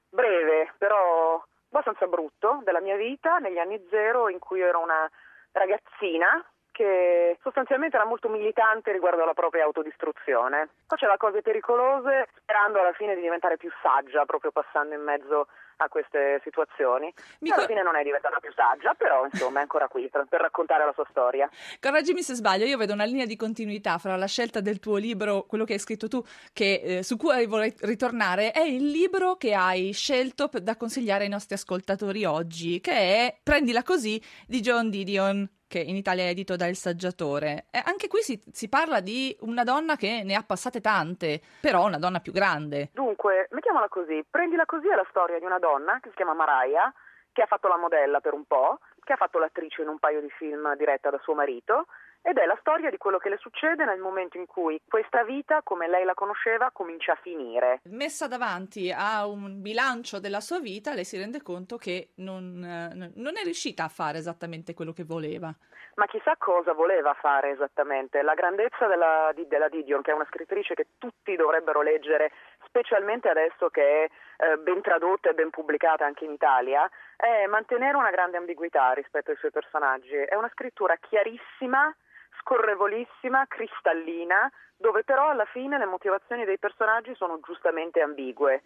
breve, 0.08 0.72
però 0.78 1.42
abbastanza 1.70 2.06
brutto 2.06 2.60
della 2.62 2.80
mia 2.80 2.96
vita 2.96 3.38
negli 3.38 3.58
anni 3.58 3.84
zero 3.90 4.28
in 4.28 4.38
cui 4.38 4.60
ero 4.60 4.80
una 4.80 5.10
ragazzina 5.50 6.44
che 6.76 7.38
sostanzialmente 7.40 7.96
era 7.96 8.04
molto 8.04 8.28
militante 8.28 8.92
riguardo 8.92 9.22
alla 9.22 9.32
propria 9.32 9.64
autodistruzione. 9.64 10.68
Faceva 10.86 11.16
cose 11.16 11.40
pericolose 11.40 12.28
sperando 12.36 12.80
alla 12.80 12.92
fine 12.92 13.14
di 13.14 13.22
diventare 13.22 13.56
più 13.56 13.70
saggia, 13.80 14.26
proprio 14.26 14.50
passando 14.50 14.94
in 14.94 15.00
mezzo 15.00 15.46
a 15.76 15.88
queste 15.88 16.38
situazioni. 16.44 17.10
Mi 17.40 17.50
alla 17.50 17.64
fine 17.64 17.82
non 17.82 17.96
è 17.96 18.02
diventata 18.02 18.38
più 18.40 18.52
saggia, 18.52 18.92
però 18.92 19.24
insomma 19.24 19.60
è 19.60 19.62
ancora 19.62 19.88
qui 19.88 20.06
per, 20.10 20.26
per, 20.28 20.42
raccontare 20.42 20.84
la 20.84 20.92
sua 20.92 21.06
storia. 21.08 21.48
Correggimi 21.80 22.20
se 22.20 22.34
sbaglio, 22.34 22.66
io 22.66 22.76
vedo 22.76 22.92
una 22.92 23.04
linea 23.04 23.24
di 23.24 23.36
continuità 23.36 23.96
fra 23.96 24.16
la 24.16 24.26
scelta 24.26 24.60
del 24.60 24.78
tuo 24.78 24.96
libro, 24.96 25.44
quello 25.44 25.64
che 25.64 25.74
hai 25.74 25.78
scritto 25.78 26.08
tu, 26.08 26.22
che, 26.52 26.98
eh, 26.98 27.02
su 27.02 27.16
cui 27.16 27.46
vorrei 27.46 27.74
ritornare, 27.80 28.50
è 28.50 28.60
il 28.60 28.86
libro 28.86 29.36
che 29.36 29.54
hai 29.54 29.92
scelto 29.92 30.48
per, 30.48 30.60
da 30.60 30.76
consigliare 30.76 31.24
ai 31.24 31.30
nostri 31.30 31.54
ascoltatori 31.54 32.26
oggi, 32.26 32.80
che 32.80 32.92
è 32.92 33.38
Prendila 33.42 33.82
così 33.82 34.22
di 34.46 34.60
John 34.60 34.90
Didion 34.90 35.48
che 35.68 35.78
in 35.78 35.96
Italia 35.96 36.24
è 36.24 36.28
edito 36.28 36.56
da 36.56 36.66
Il 36.66 36.76
Saggiatore. 36.76 37.66
E 37.70 37.82
anche 37.84 38.08
qui 38.08 38.20
si, 38.20 38.40
si, 38.52 38.68
parla 38.68 39.00
di 39.00 39.36
una 39.40 39.64
donna 39.64 39.96
che 39.96 40.22
ne 40.24 40.34
ha 40.34 40.42
passate 40.42 40.80
tante, 40.80 41.40
però 41.60 41.86
una 41.86 41.98
donna 41.98 42.20
più 42.20 42.32
grande. 42.32 42.90
Dunque, 42.92 43.48
mettiamola 43.50 43.88
così, 43.88 44.24
prendila 44.28 44.64
così 44.66 44.88
è 44.88 44.94
la 44.94 45.06
storia 45.10 45.38
di 45.38 45.44
una 45.44 45.58
donna 45.58 45.98
che 46.00 46.10
si 46.10 46.16
chiama 46.16 46.34
Mariah, 46.34 46.92
che 47.32 47.42
ha 47.42 47.46
fatto 47.46 47.68
la 47.68 47.76
modella 47.76 48.20
per 48.20 48.32
un 48.32 48.44
po', 48.44 48.78
che 49.04 49.12
ha 49.12 49.16
fatto 49.16 49.38
l'attrice 49.38 49.82
in 49.82 49.88
un 49.88 49.98
paio 49.98 50.20
di 50.20 50.30
film 50.30 50.74
diretta 50.76 51.10
da 51.10 51.20
suo 51.22 51.34
marito 51.34 51.86
ed 52.26 52.38
è 52.38 52.44
la 52.44 52.56
storia 52.58 52.90
di 52.90 52.96
quello 52.96 53.18
che 53.18 53.28
le 53.28 53.36
succede 53.36 53.84
nel 53.84 54.00
momento 54.00 54.36
in 54.36 54.46
cui 54.46 54.80
questa 54.88 55.22
vita, 55.22 55.60
come 55.62 55.86
lei 55.86 56.04
la 56.04 56.14
conosceva, 56.14 56.70
comincia 56.72 57.12
a 57.12 57.18
finire. 57.22 57.82
Messa 57.84 58.26
davanti 58.26 58.92
a 58.92 59.28
un 59.28 59.62
bilancio 59.62 60.18
della 60.18 60.40
sua 60.40 60.58
vita, 60.58 60.92
lei 60.92 61.04
si 61.04 61.16
rende 61.16 61.40
conto 61.40 61.76
che 61.76 62.10
non, 62.16 62.64
eh, 62.64 63.12
non 63.14 63.36
è 63.36 63.44
riuscita 63.44 63.84
a 63.84 63.88
fare 63.88 64.18
esattamente 64.18 64.74
quello 64.74 64.92
che 64.92 65.04
voleva. 65.04 65.54
Ma 65.94 66.06
chissà 66.06 66.34
cosa 66.36 66.72
voleva 66.72 67.14
fare 67.14 67.50
esattamente. 67.50 68.20
La 68.22 68.34
grandezza 68.34 68.88
della, 68.88 69.32
della 69.46 69.68
Didion, 69.68 70.02
che 70.02 70.10
è 70.10 70.14
una 70.14 70.26
scrittrice 70.26 70.74
che 70.74 70.88
tutti 70.98 71.36
dovrebbero 71.36 71.80
leggere, 71.80 72.32
specialmente 72.66 73.28
adesso 73.28 73.68
che 73.68 74.02
è 74.02 74.08
eh, 74.44 74.56
ben 74.56 74.82
tradotta 74.82 75.30
e 75.30 75.34
ben 75.34 75.50
pubblicata 75.50 76.04
anche 76.04 76.24
in 76.24 76.32
Italia, 76.32 76.90
è 77.16 77.46
mantenere 77.46 77.96
una 77.96 78.10
grande 78.10 78.36
ambiguità 78.36 78.90
rispetto 78.94 79.30
ai 79.30 79.36
suoi 79.36 79.52
personaggi. 79.52 80.16
È 80.16 80.34
una 80.34 80.50
scrittura 80.52 80.96
chiarissima 80.96 81.94
scorrevolissima, 82.40 83.46
cristallina, 83.46 84.50
dove 84.76 85.04
però 85.04 85.30
alla 85.30 85.46
fine 85.46 85.78
le 85.78 85.86
motivazioni 85.86 86.44
dei 86.44 86.58
personaggi 86.58 87.14
sono 87.14 87.40
giustamente 87.44 88.00
ambigue. 88.00 88.62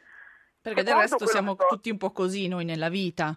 Perché 0.60 0.82
del 0.82 0.96
resto 0.96 1.26
siamo 1.26 1.56
so... 1.58 1.66
tutti 1.68 1.90
un 1.90 1.96
po' 1.96 2.10
così 2.10 2.48
noi 2.48 2.64
nella 2.64 2.88
vita. 2.88 3.36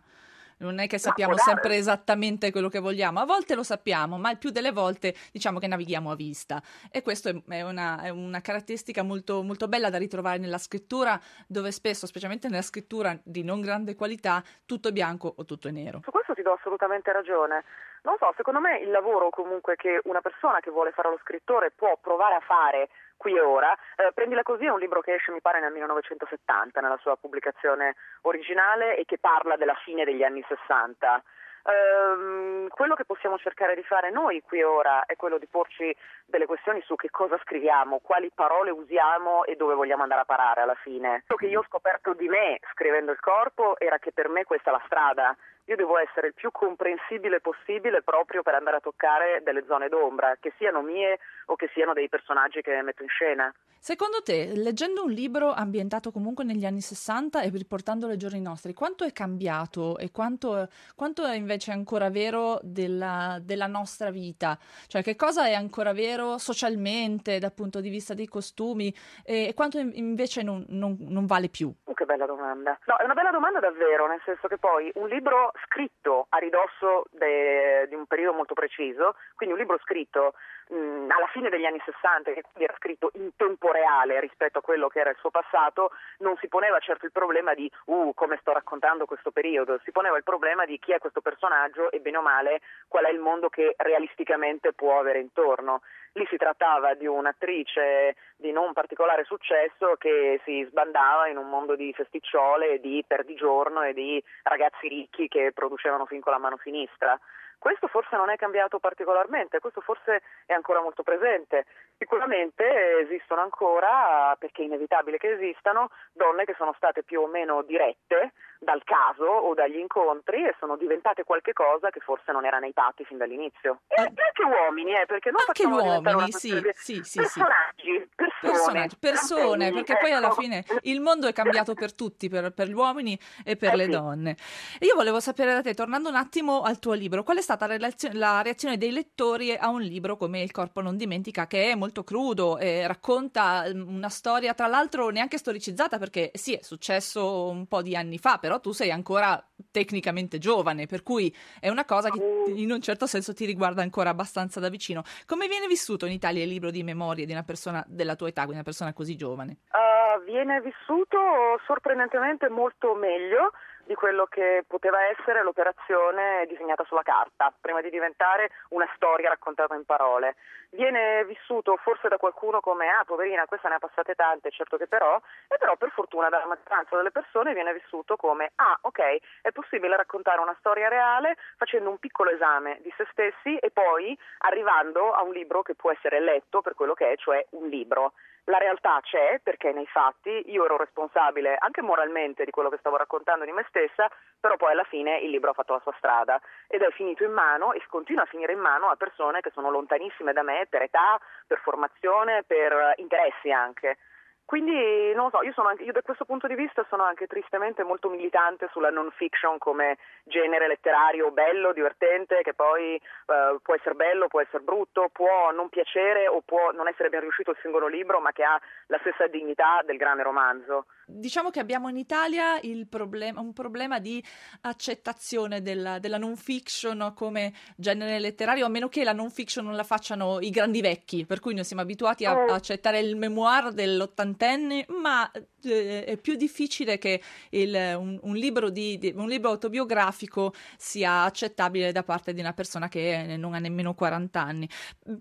Non 0.55 0.79
è 0.79 0.87
che 0.87 0.97
sappiamo 0.97 1.35
sempre 1.35 1.75
esattamente 1.75 2.51
quello 2.51 2.69
che 2.69 2.79
vogliamo, 2.79 3.19
a 3.19 3.25
volte 3.25 3.53
lo 3.53 3.63
sappiamo, 3.63 4.17
ma 4.17 4.31
il 4.31 4.37
più 4.37 4.49
delle 4.49 4.71
volte 4.71 5.13
diciamo 5.31 5.59
che 5.59 5.67
navighiamo 5.67 6.11
a 6.11 6.15
vista. 6.15 6.61
E 6.89 7.01
questa 7.01 7.31
è 7.49 7.61
una, 7.63 8.01
è 8.01 8.09
una 8.09 8.39
caratteristica 8.39 9.03
molto, 9.03 9.43
molto 9.43 9.67
bella 9.67 9.89
da 9.89 9.97
ritrovare 9.97 10.37
nella 10.37 10.59
scrittura, 10.59 11.19
dove 11.47 11.71
spesso, 11.71 12.05
specialmente 12.05 12.47
nella 12.47 12.61
scrittura 12.61 13.17
di 13.23 13.43
non 13.43 13.59
grande 13.59 13.95
qualità, 13.95 14.41
tutto 14.65 14.87
è 14.87 14.91
bianco 14.91 15.33
o 15.35 15.43
tutto 15.43 15.67
è 15.67 15.71
nero. 15.71 15.99
Su 16.03 16.11
questo 16.11 16.33
ti 16.33 16.43
do 16.43 16.53
assolutamente 16.53 17.11
ragione. 17.11 17.65
Non 18.03 18.17
so, 18.17 18.33
secondo 18.35 18.59
me 18.59 18.79
il 18.79 18.91
lavoro 18.91 19.29
comunque 19.29 19.75
che 19.75 20.01
una 20.03 20.19
persona 20.19 20.59
che 20.59 20.71
vuole 20.71 20.91
fare 20.91 21.09
lo 21.09 21.19
scrittore 21.21 21.71
può 21.71 21.97
provare 22.01 22.35
a 22.35 22.41
fare 22.41 22.89
qui 23.15 23.35
e 23.35 23.39
ora, 23.39 23.73
eh, 23.95 24.11
Prendila 24.13 24.43
così 24.43 24.65
è 24.65 24.69
un 24.69 24.79
libro 24.79 24.99
che 24.99 25.13
esce 25.13 25.31
mi 25.31 25.39
pare 25.39 25.61
nel 25.61 25.71
1970 25.71 26.81
nella 26.81 26.97
sua 26.97 27.15
pubblicazione 27.15 27.95
originale 28.23 28.97
e 28.97 29.05
che 29.05 29.17
parla 29.17 29.55
della 29.55 29.75
fine 29.85 30.03
degli 30.03 30.23
anni 30.23 30.43
60. 30.45 31.23
Ehm, 31.65 32.67
quello 32.67 32.93
che 32.93 33.05
possiamo 33.05 33.37
cercare 33.37 33.75
di 33.75 33.83
fare 33.83 34.11
noi 34.11 34.41
qui 34.41 34.59
e 34.59 34.65
ora 34.65 35.05
è 35.05 35.15
quello 35.15 35.37
di 35.37 35.47
porci 35.47 35.95
delle 36.25 36.45
questioni 36.45 36.81
su 36.81 36.95
che 36.95 37.09
cosa 37.09 37.39
scriviamo, 37.41 37.99
quali 37.99 38.29
parole 38.35 38.69
usiamo 38.69 39.45
e 39.45 39.55
dove 39.55 39.73
vogliamo 39.73 40.03
andare 40.03 40.21
a 40.21 40.25
parare 40.25 40.61
alla 40.61 40.75
fine. 40.75 41.23
Quello 41.25 41.39
che 41.39 41.47
io 41.47 41.61
ho 41.61 41.65
scoperto 41.69 42.13
di 42.13 42.27
me 42.27 42.59
scrivendo 42.73 43.11
il 43.11 43.19
corpo 43.21 43.79
era 43.79 43.97
che 43.97 44.11
per 44.11 44.27
me 44.27 44.43
questa 44.43 44.71
è 44.71 44.73
la 44.73 44.83
strada, 44.85 45.35
io 45.65 45.75
devo 45.75 45.97
essere 45.97 46.27
il 46.27 46.33
più 46.33 46.51
comprensibile 46.51 47.39
possibile 47.39 48.01
proprio 48.01 48.41
per 48.41 48.55
andare 48.55 48.77
a 48.77 48.81
toccare 48.81 49.41
delle 49.43 49.63
zone 49.65 49.89
d'ombra, 49.89 50.37
che 50.39 50.53
siano 50.57 50.81
mie 50.81 51.19
o 51.47 51.55
che 51.55 51.69
siano 51.73 51.93
dei 51.93 52.09
personaggi 52.09 52.61
che 52.61 52.81
metto 52.81 53.03
in 53.03 53.09
scena. 53.09 53.53
Secondo 53.83 54.21
te, 54.23 54.53
leggendo 54.55 55.03
un 55.03 55.11
libro 55.11 55.51
ambientato 55.51 56.09
comunque 56.11 56.45
negli 56.45 56.65
anni 56.65 56.79
60 56.79 57.41
e 57.41 57.49
riportandolo 57.49 58.13
ai 58.13 58.17
giorni 58.17 58.39
nostri, 58.39 58.73
quanto 58.73 59.03
è 59.03 59.11
cambiato 59.11 59.97
e 59.97 60.09
quanto, 60.09 60.69
quanto 60.95 61.25
è 61.25 61.35
invece 61.35 61.71
ancora 61.71 62.09
vero 62.09 62.59
della, 62.61 63.39
della, 63.41 63.67
nostra 63.67 64.09
vita? 64.09 64.57
Cioè, 64.87 65.03
che 65.03 65.17
cosa 65.17 65.47
è 65.47 65.53
ancora 65.53 65.91
vero 65.91 66.37
socialmente 66.37 67.39
dal 67.39 67.53
punto 67.53 67.81
di 67.81 67.89
vista 67.89 68.13
dei 68.13 68.27
costumi 68.27 68.93
e 69.25 69.51
quanto 69.53 69.79
invece 69.79 70.43
non, 70.43 70.63
non, 70.69 70.95
non 70.99 71.25
vale 71.25 71.49
più? 71.49 71.69
Oh, 71.83 71.93
che 71.93 72.05
bella 72.05 72.25
domanda. 72.25 72.79
No, 72.85 72.95
è 72.95 73.03
una 73.03 73.13
bella 73.13 73.31
domanda 73.31 73.59
davvero, 73.59 74.07
nel 74.07 74.21
senso 74.23 74.47
che 74.47 74.57
poi 74.57 74.91
un 74.95 75.09
libro 75.09 75.51
scritto 75.65 76.27
a 76.29 76.37
ridosso 76.37 77.05
de, 77.11 77.85
di 77.87 77.95
un 77.95 78.05
periodo 78.05 78.33
molto 78.33 78.53
preciso, 78.53 79.15
quindi 79.35 79.55
un 79.55 79.61
libro 79.61 79.79
scritto 79.79 80.33
mh, 80.69 81.09
alla 81.09 81.27
fine 81.31 81.49
degli 81.49 81.65
anni 81.65 81.81
60, 81.83 82.31
che 82.31 82.41
quindi 82.41 82.63
era 82.63 82.75
scritto 82.77 83.11
in 83.15 83.35
tempo 83.35 83.71
reale 83.71 84.19
rispetto 84.19 84.59
a 84.59 84.61
quello 84.61 84.87
che 84.87 84.99
era 84.99 85.09
il 85.09 85.17
suo 85.17 85.29
passato, 85.29 85.91
non 86.19 86.37
si 86.37 86.47
poneva 86.47 86.79
certo 86.79 87.05
il 87.05 87.11
problema 87.11 87.53
di 87.53 87.69
uh, 87.85 88.13
come 88.13 88.37
sto 88.41 88.53
raccontando 88.53 89.05
questo 89.05 89.31
periodo, 89.31 89.79
si 89.83 89.91
poneva 89.91 90.17
il 90.17 90.23
problema 90.23 90.65
di 90.65 90.79
chi 90.79 90.91
è 90.91 90.99
questo 90.99 91.21
personaggio 91.21 91.91
e 91.91 91.99
bene 91.99 92.17
o 92.17 92.21
male 92.21 92.61
qual 92.87 93.05
è 93.05 93.11
il 93.11 93.19
mondo 93.19 93.49
che 93.49 93.73
realisticamente 93.77 94.73
può 94.73 94.99
avere 94.99 95.19
intorno. 95.19 95.81
Lì 96.15 96.27
si 96.29 96.37
trattava 96.37 96.93
di 96.93 97.07
un'attrice 97.07 98.15
di 98.35 98.51
non 98.51 98.71
particolare 98.73 99.23
successo 99.23 99.95
che 99.97 100.39
si 100.43 100.63
sbandava 100.69 101.27
in 101.27 101.37
un 101.37 101.49
mondo 101.49 101.75
di 101.75 101.91
festicciole, 101.91 102.79
di 102.79 103.03
perdigiorno 103.07 103.81
e 103.81 103.93
di 103.93 104.23
ragazzi 104.43 104.87
ricchi 104.87 105.27
che 105.27 105.51
producevano 105.53 106.05
film 106.05 106.21
con 106.21 106.33
la 106.33 106.37
mano 106.37 106.59
sinistra. 106.61 107.19
Questo 107.57 107.87
forse 107.87 108.15
non 108.15 108.29
è 108.29 108.35
cambiato 108.35 108.77
particolarmente, 108.77 109.59
questo 109.59 109.81
forse 109.81 110.21
è 110.45 110.53
ancora 110.53 110.81
molto 110.81 111.01
presente. 111.01 111.65
Sicuramente 111.97 112.99
esistono 112.99 113.41
ancora, 113.41 114.35
perché 114.37 114.61
è 114.61 114.65
inevitabile 114.65 115.17
che 115.17 115.31
esistano, 115.31 115.89
donne 116.11 116.43
che 116.43 116.53
sono 116.57 116.73
state 116.73 117.03
più 117.03 117.21
o 117.21 117.27
meno 117.27 117.63
dirette 117.63 118.33
dal 118.63 118.83
caso 118.83 119.25
o 119.25 119.53
dagli 119.53 119.77
incontri 119.77 120.45
e 120.45 120.55
sono 120.59 120.77
diventate 120.77 121.23
qualche 121.23 121.53
cosa 121.53 121.89
che 121.89 121.99
forse 121.99 122.31
non 122.31 122.45
era 122.45 122.59
nei 122.59 122.73
patti 122.73 123.03
fin 123.05 123.17
dall'inizio. 123.17 123.81
E 123.87 124.01
anche 124.01 124.43
uomini, 124.43 124.93
eh, 124.93 125.05
perché 125.05 125.31
non 125.31 125.41
anche 125.45 125.65
uomini, 125.65 126.31
sì, 126.31 126.61
sì, 126.73 127.01
sì, 127.03 127.19
personaggi, 127.19 128.09
persone, 128.15 128.89
persone, 128.99 129.71
perché 129.71 129.97
poi 129.97 130.11
alla 130.11 130.27
ecco. 130.27 130.41
fine 130.41 130.63
il 130.81 131.01
mondo 131.01 131.27
è 131.27 131.33
cambiato 131.33 131.73
per 131.73 131.93
tutti, 131.93 132.29
per, 132.29 132.51
per 132.53 132.67
gli 132.67 132.73
uomini 132.73 133.17
e 133.43 133.55
per 133.55 133.73
eh 133.73 133.75
le 133.77 133.83
sì. 133.85 133.89
donne. 133.91 134.37
E 134.79 134.85
io 134.85 134.95
volevo 134.95 135.19
sapere 135.19 135.53
da 135.53 135.61
te, 135.61 135.73
tornando 135.73 136.09
un 136.09 136.15
attimo 136.15 136.61
al 136.61 136.79
tuo 136.79 136.93
libro, 136.93 137.23
qual 137.23 137.37
è 137.37 137.41
stata 137.41 137.67
la 137.67 137.77
reazione, 137.77 138.15
la 138.15 138.41
reazione 138.41 138.77
dei 138.77 138.91
lettori 138.91 139.55
a 139.55 139.69
un 139.69 139.81
libro 139.81 140.17
come 140.17 140.41
Il 140.41 140.51
corpo 140.51 140.81
non 140.81 140.97
dimentica, 140.97 141.47
che 141.47 141.71
è 141.71 141.75
molto 141.75 142.03
crudo 142.03 142.57
e 142.57 142.85
racconta 142.87 143.65
mm, 143.67 143.95
una 143.95 144.09
storia, 144.09 144.53
tra 144.53 144.67
l'altro 144.67 145.09
neanche 145.09 145.37
storicizzata, 145.37 145.97
perché 145.97 146.31
sì, 146.33 146.53
è 146.53 146.61
successo 146.61 147.47
un 147.47 147.67
po' 147.67 147.81
di 147.81 147.95
anni 147.95 148.17
fa, 148.17 148.37
però 148.37 148.52
tu 148.59 148.71
sei 148.71 148.91
ancora 148.91 149.41
tecnicamente 149.71 150.37
giovane, 150.37 150.85
per 150.85 151.03
cui 151.03 151.35
è 151.59 151.69
una 151.69 151.85
cosa 151.85 152.09
che 152.09 152.21
in 152.47 152.71
un 152.71 152.81
certo 152.81 153.07
senso 153.07 153.33
ti 153.33 153.45
riguarda 153.45 153.81
ancora 153.81 154.09
abbastanza 154.09 154.59
da 154.59 154.69
vicino. 154.69 155.03
Come 155.25 155.47
viene 155.47 155.67
vissuto 155.67 156.05
in 156.05 156.11
Italia 156.11 156.43
il 156.43 156.49
libro 156.49 156.71
di 156.71 156.83
memorie 156.83 157.25
di 157.25 157.31
una 157.31 157.43
persona 157.43 157.83
della 157.87 158.15
tua 158.15 158.27
età, 158.27 158.41
quindi 158.41 158.55
una 158.55 158.63
persona 158.63 158.93
così 158.93 159.15
giovane? 159.15 159.57
Uh, 159.71 160.23
viene 160.23 160.61
vissuto 160.61 161.17
sorprendentemente 161.65 162.49
molto 162.49 162.93
meglio 162.93 163.51
di 163.85 163.95
quello 163.95 164.25
che 164.25 164.63
poteva 164.67 165.03
essere 165.05 165.43
l'operazione 165.43 166.45
disegnata 166.47 166.83
sulla 166.85 167.03
carta, 167.03 167.53
prima 167.59 167.81
di 167.81 167.89
diventare 167.89 168.49
una 168.69 168.89
storia 168.95 169.29
raccontata 169.29 169.75
in 169.75 169.85
parole. 169.85 170.35
Viene 170.69 171.23
vissuto 171.25 171.75
forse 171.77 172.07
da 172.07 172.17
qualcuno 172.17 172.59
come 172.59 172.87
ah 172.89 173.03
poverina 173.05 173.45
questa 173.45 173.69
ne 173.69 173.75
ha 173.75 173.79
passate 173.79 174.15
tante, 174.15 174.49
certo 174.49 174.77
che 174.77 174.87
però, 174.87 175.21
e 175.47 175.57
però 175.57 175.75
per 175.75 175.91
fortuna 175.91 176.29
dalla 176.29 176.47
maggioranza 176.47 176.95
delle 176.95 177.11
persone 177.11 177.53
viene 177.53 177.73
vissuto 177.73 178.15
come 178.15 178.53
ah 178.55 178.77
ok 178.81 179.17
è 179.41 179.51
possibile 179.51 179.95
raccontare 179.95 180.41
una 180.41 180.55
storia 180.57 180.87
reale 180.87 181.37
facendo 181.57 181.89
un 181.89 181.99
piccolo 181.99 182.31
esame 182.31 182.79
di 182.81 182.91
se 182.97 183.05
stessi 183.11 183.55
e 183.57 183.69
poi 183.69 184.17
arrivando 184.39 185.11
a 185.11 185.21
un 185.21 185.31
libro 185.31 185.61
che 185.61 185.75
può 185.75 185.91
essere 185.91 186.19
letto 186.19 186.61
per 186.61 186.73
quello 186.73 186.95
che 186.95 187.11
è, 187.11 187.17
cioè 187.17 187.45
un 187.51 187.67
libro. 187.67 188.13
La 188.47 188.57
realtà 188.57 188.99
c'è 189.01 189.39
perché 189.41 189.71
nei 189.71 189.87
fatti 189.87 190.51
io 190.51 190.65
ero 190.65 190.75
responsabile 190.75 191.55
anche 191.57 191.81
moralmente 191.81 192.43
di 192.43 192.51
quello 192.51 192.67
che 192.69 192.77
stavo 192.77 192.97
raccontando 192.97 193.45
di 193.45 193.53
me 193.53 193.63
stessa, 193.69 194.11
però 194.37 194.57
poi 194.57 194.71
alla 194.71 194.83
fine 194.83 195.19
il 195.19 195.29
libro 195.29 195.51
ha 195.51 195.53
fatto 195.53 195.71
la 195.71 195.79
sua 195.79 195.93
strada 195.97 196.41
ed 196.67 196.81
è 196.81 196.91
finito 196.91 197.23
in 197.23 197.31
mano 197.31 197.71
e 197.71 197.81
continua 197.87 198.23
a 198.23 198.27
finire 198.27 198.51
in 198.51 198.59
mano 198.59 198.89
a 198.89 198.97
persone 198.97 199.39
che 199.39 199.51
sono 199.53 199.69
lontanissime 199.69 200.33
da 200.33 200.43
me 200.43 200.67
per 200.69 200.81
età, 200.81 201.17
per 201.47 201.59
formazione, 201.59 202.43
per 202.43 202.95
interessi 202.97 203.49
anche. 203.49 203.97
Quindi 204.45 205.13
non 205.13 205.25
lo 205.25 205.29
so, 205.29 205.41
io, 205.41 205.53
anche, 205.67 205.83
io, 205.83 205.91
da 205.93 206.01
questo 206.01 206.25
punto 206.25 206.47
di 206.47 206.55
vista 206.55 206.85
sono 206.89 207.03
anche 207.03 207.27
tristemente 207.27 207.83
molto 207.83 208.09
militante 208.09 208.67
sulla 208.71 208.89
non 208.89 209.09
fiction 209.11 209.57
come 209.57 209.97
genere 210.23 210.67
letterario 210.67 211.31
bello, 211.31 211.71
divertente, 211.71 212.41
che 212.43 212.53
poi 212.53 213.01
uh, 213.27 213.59
può 213.61 213.73
essere 213.73 213.95
bello, 213.95 214.27
può 214.27 214.41
essere 214.41 214.61
brutto, 214.63 215.09
può 215.11 215.51
non 215.51 215.69
piacere 215.69 216.27
o 216.27 216.41
può 216.41 216.71
non 216.71 216.87
essere 216.87 217.09
ben 217.09 217.21
riuscito 217.21 217.51
il 217.51 217.57
singolo 217.61 217.87
libro, 217.87 218.19
ma 218.19 218.31
che 218.31 218.43
ha 218.43 218.59
la 218.87 218.99
stessa 218.99 219.27
dignità 219.27 219.81
del 219.85 219.97
grande 219.97 220.23
romanzo. 220.23 220.85
Diciamo 221.05 221.49
che 221.49 221.59
abbiamo 221.59 221.89
in 221.89 221.97
Italia 221.97 222.59
problem- 222.89 223.37
un 223.37 223.53
problema 223.53 223.99
di 223.99 224.23
accettazione 224.61 225.61
della, 225.61 225.99
della, 225.99 226.17
non 226.17 226.35
fiction 226.35 227.11
come 227.15 227.53
genere 227.75 228.19
letterario, 228.19 228.65
a 228.65 228.69
meno 228.69 228.87
che 228.87 229.03
la 229.03 229.13
non 229.13 229.29
fiction 229.29 229.65
non 229.65 229.75
la 229.75 229.83
facciano 229.83 230.39
i 230.39 230.49
grandi 230.49 230.81
vecchi, 230.81 231.25
per 231.25 231.39
cui 231.39 231.53
noi 231.53 231.63
siamo 231.63 231.81
abituati 231.81 232.25
a, 232.25 232.31
a 232.31 232.45
oh. 232.45 232.53
accettare 232.53 232.99
il 232.99 233.15
memoir 233.15 233.71
dell'ottantenne, 233.73 234.85
ma 235.01 235.29
eh, 235.63 236.03
è 236.05 236.17
più 236.17 236.35
difficile 236.35 236.97
che 236.97 237.21
il, 237.49 237.73
un, 237.97 238.19
un, 238.21 238.35
libro 238.35 238.69
di, 238.69 238.97
di, 238.97 239.13
un, 239.15 239.27
libro 239.27 239.51
autobiografico 239.51 240.53
sia 240.77 241.23
accettabile 241.23 241.91
da 241.91 242.03
parte 242.03 242.33
di 242.33 242.39
una 242.39 242.53
persona 242.53 242.89
che 242.89 243.35
non 243.37 243.53
ha 243.53 243.59
nemmeno 243.59 243.93
40 243.93 244.41
anni. 244.41 244.69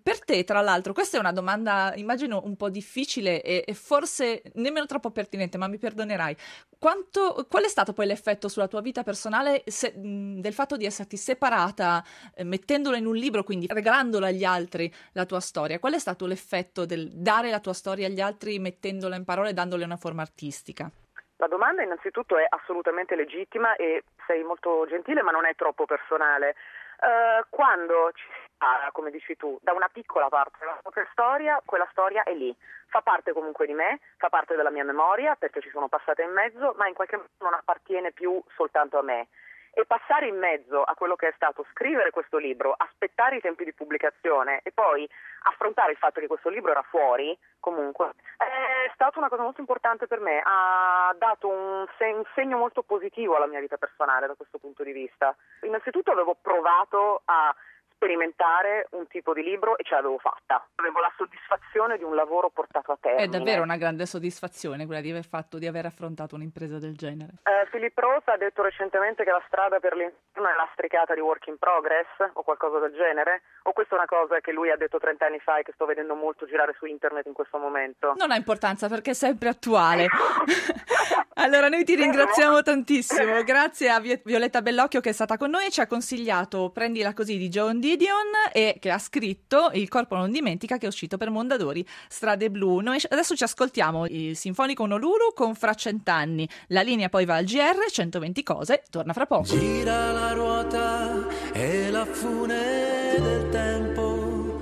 Per 0.03 0.25
te, 0.25 0.45
tra 0.45 0.61
l'altro, 0.61 0.93
questa 0.93 1.17
è 1.17 1.21
una 1.21 1.33
domanda, 1.33 1.93
immagino, 1.97 2.43
un 2.45 2.57
po' 2.57 2.71
difficile 2.71 3.43
e, 3.43 3.65
e 3.67 3.75
forse 3.75 4.43
nemmeno 4.55 4.87
troppo 4.87 5.11
pertinente, 5.11 5.59
ma 5.59 5.69
mi 5.73 5.79
perdonerai. 5.79 6.37
Quanto, 6.79 7.47
qual 7.49 7.65
è 7.65 7.69
stato 7.69 7.93
poi 7.93 8.07
l'effetto 8.07 8.49
sulla 8.49 8.69
tua 8.69 8.81
vita 8.81 9.03
personale 9.03 9.63
se, 9.67 9.93
del 9.97 10.53
fatto 10.53 10.77
di 10.77 10.85
esserti 10.85 11.17
separata, 11.17 12.03
eh, 12.35 12.45
mettendola 12.45 12.97
in 12.97 13.07
un 13.07 13.17
libro, 13.17 13.43
quindi 13.43 13.67
regalandola 13.69 14.29
agli 14.29 14.45
altri 14.45 14.93
la 15.13 15.25
tua 15.25 15.41
storia? 15.41 15.79
Qual 15.79 15.95
è 15.95 15.99
stato 15.99 16.27
l'effetto 16.27 16.85
del 16.85 17.11
dare 17.11 17.51
la 17.51 17.61
tua 17.61 17.73
storia 17.73 18.07
agli 18.07 18.21
altri, 18.21 18.59
mettendola 18.59 19.17
in 19.17 19.25
parole 19.25 19.51
e 19.51 19.55
dandole 19.55 19.85
una 19.85 19.97
forma 19.97 20.23
artistica? 20.23 20.91
La 21.37 21.49
domanda 21.49 21.83
innanzitutto 21.83 22.37
è 22.37 22.47
assolutamente 22.49 23.17
legittima 23.17 23.75
e 23.75 24.05
sei 24.27 24.45
molto 24.45 24.87
gentile, 24.89 25.23
ma 25.23 25.33
non 25.33 25.45
è 25.45 25.55
troppo 25.57 25.87
personale. 25.87 26.55
Uh, 27.03 27.45
quando 27.51 28.13
ci 28.15 28.27
separa, 28.63 28.91
come 28.93 29.11
dici 29.11 29.37
tu, 29.37 29.59
da 29.61 29.73
una 29.73 29.89
piccola 29.89 30.29
parte 30.29 30.59
della 30.61 30.79
propria 30.81 31.09
storia, 31.11 31.61
quella 31.65 31.89
storia 31.91 32.23
è 32.23 32.33
lì. 32.33 32.55
Fa 32.87 33.01
parte 33.01 33.33
comunque 33.33 33.67
di 33.67 33.75
me, 33.75 33.99
fa 34.19 34.29
parte 34.29 34.55
della 34.55 34.71
mia 34.71 34.85
memoria 34.85 35.35
perché 35.35 35.61
ci 35.61 35.71
sono 35.71 35.89
passata 35.89 36.23
in 36.23 36.31
mezzo, 36.31 36.75
ma 36.77 36.87
in 36.87 36.95
qualche 36.95 37.17
modo 37.17 37.29
non 37.39 37.55
appartiene 37.55 38.13
più 38.13 38.41
soltanto 38.55 38.99
a 38.99 39.03
me 39.03 39.29
e 39.75 39.87
passare 39.87 40.27
in 40.27 40.37
mezzo 40.37 40.83
a 40.83 40.95
quello 40.95 41.17
che 41.17 41.29
è 41.29 41.33
stato 41.35 41.65
scrivere 41.71 42.11
questo 42.11 42.37
libro, 42.37 42.75
aspettare 42.77 43.37
i 43.37 43.41
tempi 43.41 43.65
di 43.65 43.73
pubblicazione 43.73 44.61
e 44.63 44.71
poi 44.71 45.09
affrontare 45.45 45.93
il 45.93 45.97
fatto 45.97 46.21
che 46.21 46.27
questo 46.27 46.51
libro 46.51 46.73
era 46.73 46.83
fuori, 46.83 47.37
comunque, 47.59 48.13
è 48.37 48.91
stata 48.93 49.19
una 49.19 49.31
cosa 49.31 49.43
molto 49.43 49.61
importante 49.61 50.07
per 50.07 50.21
me, 50.21 50.43
ha 50.45 51.15
dato 51.17 51.49
un 51.49 51.87
segno 52.35 52.59
molto 52.59 52.83
positivo 52.83 53.35
alla 53.35 53.47
mia 53.47 53.61
vita 53.61 53.79
personale 53.79 54.27
da 54.27 54.35
questo 54.35 54.59
punto 54.59 54.83
di 54.83 54.93
vista. 54.93 55.35
Innanzitutto 55.63 56.11
avevo 56.13 56.37
provato 56.41 57.23
a 57.25 57.55
sperimentare 58.03 58.89
un 58.91 59.07
tipo 59.07 59.33
di 59.33 59.45
libro 59.45 59.79
e 59.79 59.85
ce 59.85 59.95
l'avevo 59.95 60.19
fatta. 60.19 60.67
Avevo 60.75 60.99
la 60.99 61.13
soddisfazione 61.17 61.97
di 61.99 62.03
un 62.03 62.17
lavoro 62.17 62.51
portato 62.51 62.91
a 62.91 62.99
termine. 63.01 63.23
È 63.23 63.29
davvero 63.29 63.63
una 63.63 63.77
grande 63.77 64.07
soddisfazione 64.07 64.87
quella 64.87 65.01
di 65.01 65.11
aver 65.11 65.25
fatto, 65.25 65.59
di 65.59 65.69
aver 65.69 65.87
affrontato 65.87 66.35
un'impresa 66.35 66.79
del 66.79 66.97
genere. 66.97 67.39
Eh, 67.45 67.69
Philip 67.71 67.97
Roth 67.97 68.29
ha 68.29 68.37
detto 68.37 68.63
recentemente 68.63 69.23
che 69.23 69.31
la 69.31 69.43
strada 69.47 69.79
per 69.79 69.95
l'interno 69.95 70.49
è 70.49 70.57
lastricata 70.57 71.15
di 71.15 71.21
work 71.21 71.47
in 71.47 71.59
progress 71.59 72.09
o 72.33 72.43
qualcosa 72.43 72.81
del 72.81 72.93
genere. 72.93 73.43
O 73.63 73.73
questa 73.73 73.95
è 73.95 73.99
una 73.99 74.09
cosa 74.09 74.41
che 74.41 74.51
lui 74.51 74.71
ha 74.71 74.77
detto 74.77 74.99
30 74.99 75.27
anni 75.27 75.39
fa 75.39 75.59
e 75.59 75.63
che 75.63 75.73
sto 75.73 75.87
vedendo 75.87 76.17
molto 76.17 76.45
girare 76.47 76.75
su 76.79 76.87
internet 76.87 77.27
in 77.27 77.33
questo 77.33 77.59
momento? 77.59 78.15
Non 78.17 78.33
ha 78.33 78.37
importanza 78.37 78.89
perché 78.89 79.11
è 79.11 79.15
sempre 79.15 79.49
attuale. 79.49 80.09
allora 81.35 81.69
noi 81.69 81.85
ti 81.85 81.95
ringraziamo 81.95 82.63
tantissimo. 82.63 83.45
Grazie 83.45 83.91
a 83.91 84.01
Violetta 84.01 84.61
Bellocchio 84.61 85.01
che 85.01 85.11
è 85.11 85.13
stata 85.13 85.37
con 85.37 85.51
noi 85.51 85.67
e 85.67 85.71
ci 85.71 85.81
ha 85.81 85.87
consigliato 85.87 86.71
Prendila 86.71 87.15
così 87.15 87.39
di 87.39 87.49
John 87.49 87.79
Dee 87.79 87.92
Gideon 87.93 88.31
e 88.53 88.77
che 88.81 88.91
ha 88.91 88.99
scritto 88.99 89.71
Il 89.75 89.89
corpo 89.89 90.17
non 90.17 90.31
dimentica 90.31 90.79
che 90.79 90.87
è 90.87 90.89
uscito 90.89 91.19
per 91.19 91.29
Mondadori 91.29 91.87
Strade 92.09 92.51
Blu. 92.51 92.79
Noi 92.81 92.99
adesso 93.11 93.37
ci 93.37 93.45
ascoltiamo 93.45 94.07
il 94.07 94.35
Sinfonico 94.35 94.87
Nolulu 94.87 95.35
con 95.35 95.55
Fra 95.55 95.75
Cent'anni. 95.75 96.49
La 96.69 96.81
linea 96.81 97.11
poi 97.11 97.27
va 97.27 97.35
al 97.35 97.45
GR, 97.45 97.91
120 97.91 98.43
cose, 98.43 98.83
torna 98.89 99.13
fra 99.13 99.27
poco. 99.27 99.45
Gira 99.45 100.11
la 100.13 100.33
ruota 100.33 101.27
e 101.53 101.91
la 101.91 102.07
fune 102.07 103.17
del 103.19 103.49
tempo 103.51 104.61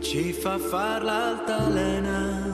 ci 0.00 0.32
fa 0.32 0.58
far 0.58 1.04
l'altalena 1.04 2.51